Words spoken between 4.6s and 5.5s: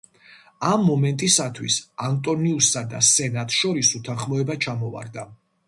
ჩამოვარდა.